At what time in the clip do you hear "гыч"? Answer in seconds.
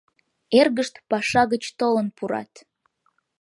1.51-1.63